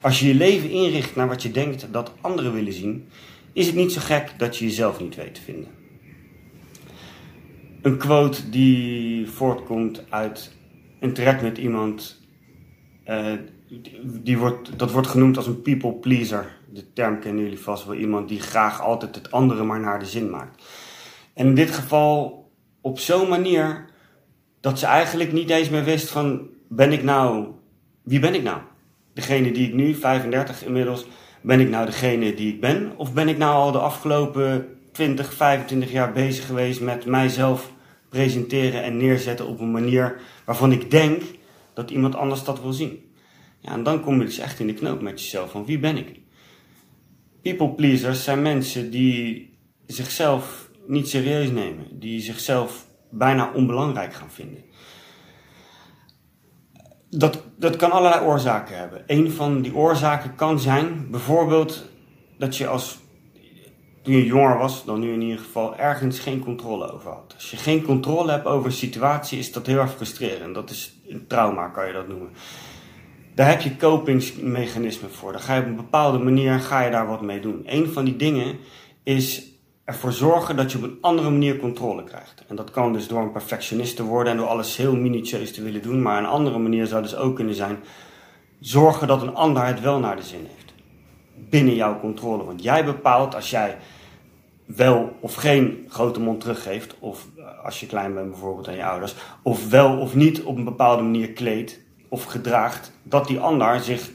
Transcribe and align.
Als 0.00 0.20
je 0.20 0.26
je 0.26 0.34
leven 0.34 0.70
inricht 0.70 1.16
naar 1.16 1.28
wat 1.28 1.42
je 1.42 1.50
denkt 1.50 1.92
dat 1.92 2.12
anderen 2.20 2.52
willen 2.52 2.72
zien, 2.72 3.08
is 3.52 3.66
het 3.66 3.74
niet 3.74 3.92
zo 3.92 4.00
gek 4.00 4.34
dat 4.36 4.56
je 4.56 4.64
jezelf 4.64 5.00
niet 5.00 5.14
weet 5.14 5.34
te 5.34 5.40
vinden. 5.40 5.70
Een 7.82 7.96
quote 7.96 8.50
die 8.50 9.28
voortkomt 9.28 10.04
uit 10.08 10.52
een 11.00 11.12
track 11.12 11.42
met 11.42 11.58
iemand, 11.58 12.20
uh, 13.06 13.32
die 14.04 14.38
wordt, 14.38 14.78
dat 14.78 14.90
wordt 14.92 15.08
genoemd 15.08 15.36
als 15.36 15.46
een 15.46 15.62
people 15.62 15.92
pleaser. 15.92 16.58
De 16.72 16.92
term 16.92 17.18
kennen 17.18 17.42
jullie 17.42 17.60
vast 17.60 17.84
wel. 17.84 17.94
Iemand 17.94 18.28
die 18.28 18.40
graag 18.40 18.80
altijd 18.80 19.14
het 19.14 19.30
andere 19.30 19.64
maar 19.64 19.80
naar 19.80 19.98
de 19.98 20.06
zin 20.06 20.30
maakt. 20.30 20.64
En 21.34 21.46
in 21.46 21.54
dit 21.54 21.70
geval 21.70 22.44
op 22.80 22.98
zo'n 22.98 23.28
manier 23.28 23.84
dat 24.60 24.78
ze 24.78 24.86
eigenlijk 24.86 25.32
niet 25.32 25.50
eens 25.50 25.70
meer 25.70 25.84
wist 25.84 26.10
van, 26.10 26.48
ben 26.68 26.92
ik 26.92 27.02
nou, 27.02 27.48
wie 28.02 28.20
ben 28.20 28.34
ik 28.34 28.42
nou? 28.42 28.60
Degene 29.20 29.52
die 29.52 29.66
ik 29.66 29.74
nu, 29.74 29.94
35 29.94 30.64
inmiddels, 30.64 31.06
ben 31.40 31.60
ik 31.60 31.68
nou 31.68 31.86
degene 31.86 32.34
die 32.34 32.52
ik 32.52 32.60
ben? 32.60 32.92
Of 32.96 33.12
ben 33.12 33.28
ik 33.28 33.38
nou 33.38 33.54
al 33.54 33.72
de 33.72 33.78
afgelopen 33.78 34.68
20, 34.92 35.34
25 35.34 35.92
jaar 35.92 36.12
bezig 36.12 36.46
geweest 36.46 36.80
met 36.80 37.06
mijzelf 37.06 37.72
presenteren 38.08 38.82
en 38.82 38.96
neerzetten 38.96 39.46
op 39.46 39.60
een 39.60 39.70
manier 39.70 40.20
waarvan 40.44 40.72
ik 40.72 40.90
denk 40.90 41.22
dat 41.74 41.90
iemand 41.90 42.14
anders 42.14 42.44
dat 42.44 42.62
wil 42.62 42.72
zien? 42.72 43.12
Ja, 43.60 43.72
en 43.72 43.82
dan 43.82 44.00
kom 44.00 44.18
je 44.18 44.24
dus 44.24 44.38
echt 44.38 44.60
in 44.60 44.66
de 44.66 44.74
knoop 44.74 45.00
met 45.00 45.20
jezelf 45.20 45.50
van 45.50 45.64
wie 45.64 45.78
ben 45.78 45.96
ik? 45.96 46.20
People 47.42 47.70
pleasers 47.70 48.24
zijn 48.24 48.42
mensen 48.42 48.90
die 48.90 49.50
zichzelf 49.86 50.70
niet 50.86 51.08
serieus 51.08 51.50
nemen, 51.50 51.86
die 51.92 52.20
zichzelf 52.20 52.86
bijna 53.10 53.52
onbelangrijk 53.54 54.14
gaan 54.14 54.30
vinden. 54.30 54.62
Dat, 57.10 57.42
dat 57.56 57.76
kan 57.76 57.90
allerlei 57.90 58.24
oorzaken 58.24 58.78
hebben. 58.78 59.02
Een 59.06 59.30
van 59.30 59.62
die 59.62 59.74
oorzaken 59.74 60.34
kan 60.34 60.60
zijn 60.60 61.10
bijvoorbeeld 61.10 61.84
dat 62.38 62.56
je 62.56 62.66
als 62.66 62.98
toen 64.02 64.14
je 64.14 64.24
jonger 64.24 64.58
was, 64.58 64.84
dan 64.84 65.00
nu 65.00 65.12
in 65.12 65.20
ieder 65.20 65.38
geval, 65.38 65.76
ergens 65.76 66.18
geen 66.18 66.44
controle 66.44 66.92
over 66.92 67.10
had. 67.10 67.32
Als 67.34 67.50
je 67.50 67.56
geen 67.56 67.82
controle 67.82 68.30
hebt 68.30 68.46
over 68.46 68.66
een 68.66 68.72
situatie, 68.72 69.38
is 69.38 69.52
dat 69.52 69.66
heel 69.66 69.78
erg 69.78 69.92
frustrerend. 69.92 70.54
Dat 70.54 70.70
is 70.70 71.00
een 71.08 71.26
trauma, 71.26 71.68
kan 71.68 71.86
je 71.86 71.92
dat 71.92 72.08
noemen. 72.08 72.30
Daar 73.34 73.48
heb 73.48 73.60
je 73.60 73.76
kopingsmechanismen 73.76 75.10
voor. 75.10 75.32
Dan 75.32 75.40
ga 75.40 75.54
je 75.54 75.60
op 75.60 75.66
een 75.66 75.76
bepaalde 75.76 76.18
manier 76.18 76.60
ga 76.60 76.82
je 76.82 76.90
daar 76.90 77.06
wat 77.06 77.20
mee 77.20 77.40
doen. 77.40 77.62
Een 77.64 77.88
van 77.88 78.04
die 78.04 78.16
dingen 78.16 78.58
is 79.02 79.49
ervoor 79.90 80.12
zorgen 80.12 80.56
dat 80.56 80.72
je 80.72 80.78
op 80.78 80.84
een 80.84 80.98
andere 81.00 81.30
manier 81.30 81.56
controle 81.56 82.04
krijgt. 82.04 82.44
En 82.48 82.56
dat 82.56 82.70
kan 82.70 82.92
dus 82.92 83.08
door 83.08 83.20
een 83.20 83.32
perfectionist 83.32 83.96
te 83.96 84.04
worden 84.04 84.32
en 84.32 84.38
door 84.38 84.46
alles 84.46 84.76
heel 84.76 84.96
minutieus 84.96 85.52
te 85.52 85.62
willen 85.62 85.82
doen. 85.82 86.02
Maar 86.02 86.18
een 86.18 86.26
andere 86.26 86.58
manier 86.58 86.86
zou 86.86 87.02
dus 87.02 87.16
ook 87.16 87.36
kunnen 87.36 87.54
zijn 87.54 87.78
zorgen 88.60 89.06
dat 89.06 89.22
een 89.22 89.34
ander 89.34 89.66
het 89.66 89.80
wel 89.80 89.98
naar 89.98 90.16
de 90.16 90.22
zin 90.22 90.46
heeft. 90.56 90.72
Binnen 91.34 91.74
jouw 91.74 92.00
controle. 92.00 92.44
Want 92.44 92.62
jij 92.62 92.84
bepaalt 92.84 93.34
als 93.34 93.50
jij 93.50 93.76
wel 94.66 95.16
of 95.20 95.34
geen 95.34 95.86
grote 95.88 96.20
mond 96.20 96.40
teruggeeft, 96.40 96.96
of 96.98 97.26
als 97.64 97.80
je 97.80 97.86
klein 97.86 98.14
bent 98.14 98.30
bijvoorbeeld 98.30 98.68
aan 98.68 98.76
je 98.76 98.84
ouders, 98.84 99.14
of 99.42 99.70
wel 99.70 99.98
of 99.98 100.14
niet 100.14 100.42
op 100.42 100.56
een 100.56 100.64
bepaalde 100.64 101.02
manier 101.02 101.32
kleedt 101.32 101.80
of 102.08 102.24
gedraagt, 102.24 102.92
dat 103.02 103.26
die 103.26 103.40
ander 103.40 103.80
zich 103.80 104.10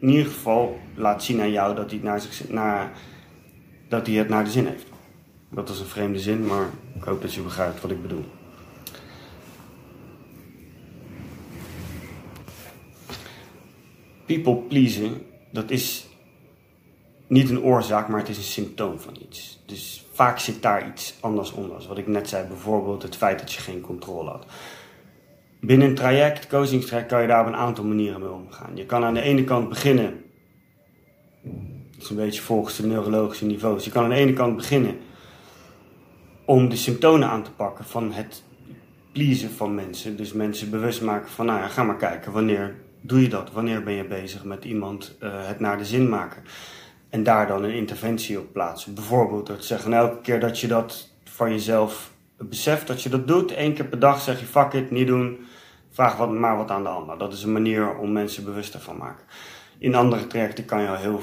in 0.00 0.08
ieder 0.08 0.32
geval 0.32 0.78
laat 0.94 1.22
zien 1.22 1.40
aan 1.40 1.50
jou 1.50 1.74
dat 1.74 1.92
naar 2.02 2.20
zich, 2.20 2.48
naar, 2.48 2.92
dat 3.88 4.06
hij 4.06 4.16
het 4.16 4.28
naar 4.28 4.44
de 4.44 4.50
zin 4.50 4.66
heeft. 4.66 4.92
Dat 5.54 5.68
is 5.68 5.80
een 5.80 5.86
vreemde 5.86 6.18
zin, 6.18 6.46
maar 6.46 6.70
ik 6.94 7.02
hoop 7.02 7.22
dat 7.22 7.34
je 7.34 7.40
begrijpt 7.40 7.80
wat 7.80 7.90
ik 7.90 8.02
bedoel. 8.02 8.24
People 14.26 14.56
pleasen, 14.56 15.22
dat 15.50 15.70
is 15.70 16.06
niet 17.26 17.50
een 17.50 17.62
oorzaak, 17.62 18.08
maar 18.08 18.18
het 18.18 18.28
is 18.28 18.36
een 18.36 18.42
symptoom 18.42 19.00
van 19.00 19.16
iets. 19.28 19.62
Dus 19.66 20.06
vaak 20.12 20.38
zit 20.38 20.62
daar 20.62 20.88
iets 20.88 21.14
anders 21.20 21.52
onder. 21.52 21.84
Wat 21.88 21.98
ik 21.98 22.06
net 22.06 22.28
zei, 22.28 22.46
bijvoorbeeld 22.46 23.02
het 23.02 23.16
feit 23.16 23.38
dat 23.38 23.52
je 23.52 23.60
geen 23.60 23.80
controle 23.80 24.30
had. 24.30 24.46
Binnen 25.60 25.88
een 25.88 25.94
traject, 25.94 26.46
coachingstraject, 26.46 27.08
kan 27.08 27.22
je 27.22 27.28
daar 27.28 27.40
op 27.40 27.46
een 27.46 27.56
aantal 27.56 27.84
manieren 27.84 28.20
mee 28.20 28.30
omgaan. 28.30 28.76
Je 28.76 28.86
kan 28.86 29.04
aan 29.04 29.14
de 29.14 29.20
ene 29.20 29.44
kant 29.44 29.68
beginnen, 29.68 30.24
dat 31.92 32.02
is 32.02 32.10
een 32.10 32.16
beetje 32.16 32.42
volgens 32.42 32.76
de 32.76 32.86
neurologische 32.86 33.46
niveaus. 33.46 33.84
Je 33.84 33.90
kan 33.90 34.04
aan 34.04 34.10
de 34.10 34.14
ene 34.14 34.32
kant 34.32 34.56
beginnen 34.56 34.96
om 36.44 36.68
de 36.68 36.76
symptomen 36.76 37.28
aan 37.28 37.42
te 37.42 37.50
pakken 37.50 37.84
van 37.84 38.12
het 38.12 38.42
pleasen 39.12 39.50
van 39.50 39.74
mensen. 39.74 40.16
Dus 40.16 40.32
mensen 40.32 40.70
bewust 40.70 41.02
maken 41.02 41.30
van, 41.30 41.46
nou 41.46 41.60
ja, 41.60 41.68
ga 41.68 41.82
maar 41.82 41.96
kijken, 41.96 42.32
wanneer 42.32 42.74
doe 43.00 43.22
je 43.22 43.28
dat? 43.28 43.52
Wanneer 43.52 43.82
ben 43.82 43.94
je 43.94 44.04
bezig 44.04 44.44
met 44.44 44.64
iemand 44.64 45.16
uh, 45.20 45.46
het 45.46 45.60
naar 45.60 45.78
de 45.78 45.84
zin 45.84 46.08
maken? 46.08 46.42
En 47.10 47.22
daar 47.22 47.46
dan 47.46 47.62
een 47.62 47.74
interventie 47.74 48.38
op 48.38 48.52
plaatsen. 48.52 48.94
Bijvoorbeeld 48.94 49.46
door 49.46 49.56
te 49.56 49.66
zeggen, 49.66 49.90
nou, 49.90 50.08
elke 50.08 50.20
keer 50.20 50.40
dat 50.40 50.60
je 50.60 50.66
dat 50.66 51.10
van 51.24 51.50
jezelf 51.50 52.12
beseft, 52.38 52.86
dat 52.86 53.02
je 53.02 53.08
dat 53.08 53.28
doet, 53.28 53.52
één 53.52 53.74
keer 53.74 53.84
per 53.84 53.98
dag 53.98 54.20
zeg 54.20 54.40
je, 54.40 54.46
fuck 54.46 54.72
it, 54.72 54.90
niet 54.90 55.06
doen, 55.06 55.46
vraag 55.90 56.16
wat, 56.16 56.30
maar 56.30 56.56
wat 56.56 56.70
aan 56.70 56.82
de 56.82 56.88
ander. 56.88 57.18
Dat 57.18 57.32
is 57.32 57.42
een 57.42 57.52
manier 57.52 57.96
om 57.96 58.12
mensen 58.12 58.44
bewuster 58.44 58.80
van 58.80 58.96
maken. 58.96 59.24
In 59.78 59.94
andere 59.94 60.26
trajecten 60.26 60.64
kan 60.64 60.82
je 60.82 60.88
al 60.88 60.96
heel 60.96 61.20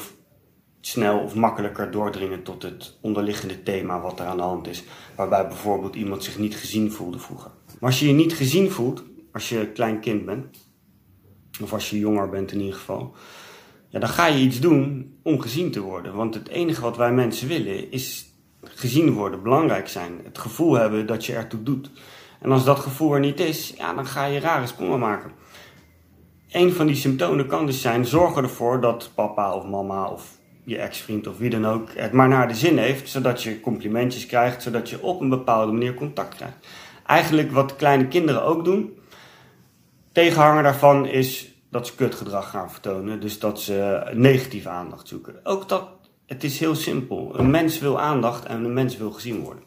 snel 0.81 1.19
of 1.19 1.35
makkelijker 1.35 1.91
doordringen 1.91 2.43
tot 2.43 2.63
het 2.63 2.97
onderliggende 3.01 3.63
thema 3.63 4.01
wat 4.01 4.19
er 4.19 4.25
aan 4.25 4.37
de 4.37 4.43
hand 4.43 4.67
is. 4.67 4.83
Waarbij 5.15 5.47
bijvoorbeeld 5.47 5.95
iemand 5.95 6.23
zich 6.23 6.37
niet 6.37 6.55
gezien 6.55 6.91
voelde 6.91 7.19
vroeger. 7.19 7.51
Maar 7.79 7.89
als 7.89 7.99
je 7.99 8.07
je 8.07 8.13
niet 8.13 8.33
gezien 8.33 8.71
voelt, 8.71 9.03
als 9.31 9.49
je 9.49 9.59
een 9.59 9.73
klein 9.73 9.99
kind 9.99 10.25
bent, 10.25 10.45
of 11.61 11.73
als 11.73 11.89
je 11.89 11.99
jonger 11.99 12.29
bent 12.29 12.51
in 12.51 12.59
ieder 12.59 12.75
geval, 12.75 13.15
ja, 13.89 13.99
dan 13.99 14.09
ga 14.09 14.25
je 14.25 14.43
iets 14.43 14.59
doen 14.59 15.13
om 15.23 15.39
gezien 15.39 15.71
te 15.71 15.81
worden. 15.81 16.15
Want 16.15 16.33
het 16.33 16.47
enige 16.47 16.81
wat 16.81 16.97
wij 16.97 17.13
mensen 17.13 17.47
willen 17.47 17.91
is 17.91 18.25
gezien 18.63 19.13
worden, 19.13 19.43
belangrijk 19.43 19.87
zijn. 19.87 20.19
Het 20.23 20.37
gevoel 20.37 20.73
hebben 20.73 21.05
dat 21.05 21.25
je 21.25 21.33
ertoe 21.33 21.63
doet. 21.63 21.91
En 22.39 22.51
als 22.51 22.63
dat 22.63 22.79
gevoel 22.79 23.13
er 23.13 23.19
niet 23.19 23.39
is, 23.39 23.73
ja, 23.77 23.93
dan 23.93 24.05
ga 24.05 24.25
je 24.25 24.39
rare 24.39 24.67
sprongen 24.67 24.99
maken. 24.99 25.31
Een 26.51 26.71
van 26.71 26.87
die 26.87 26.95
symptomen 26.95 27.47
kan 27.47 27.65
dus 27.65 27.81
zijn: 27.81 28.05
zorg 28.05 28.35
ervoor 28.35 28.81
dat 28.81 29.11
papa 29.15 29.55
of 29.55 29.65
mama 29.65 30.09
of 30.09 30.39
je 30.63 30.77
ex-vriend 30.77 31.27
of 31.27 31.37
wie 31.37 31.49
dan 31.49 31.65
ook 31.65 31.89
het 31.95 32.11
maar 32.11 32.27
naar 32.27 32.47
de 32.47 32.55
zin 32.55 32.77
heeft, 32.77 33.09
zodat 33.09 33.43
je 33.43 33.59
complimentjes 33.59 34.25
krijgt, 34.25 34.61
zodat 34.61 34.89
je 34.89 35.01
op 35.01 35.21
een 35.21 35.29
bepaalde 35.29 35.71
manier 35.71 35.93
contact 35.93 36.35
krijgt. 36.35 36.67
Eigenlijk 37.05 37.51
wat 37.51 37.75
kleine 37.75 38.07
kinderen 38.07 38.43
ook 38.43 38.65
doen. 38.65 38.97
Tegenhanger 40.11 40.63
daarvan 40.63 41.05
is 41.05 41.53
dat 41.69 41.87
ze 41.87 41.95
kutgedrag 41.95 42.49
gaan 42.49 42.71
vertonen, 42.71 43.19
dus 43.19 43.39
dat 43.39 43.61
ze 43.61 44.09
negatieve 44.13 44.69
aandacht 44.69 45.07
zoeken. 45.07 45.39
Ook 45.43 45.69
dat, 45.69 45.87
het 46.25 46.43
is 46.43 46.59
heel 46.59 46.75
simpel. 46.75 47.39
Een 47.39 47.49
mens 47.49 47.79
wil 47.79 47.99
aandacht 47.99 48.45
en 48.45 48.63
een 48.63 48.73
mens 48.73 48.97
wil 48.97 49.11
gezien 49.11 49.41
worden. 49.41 49.63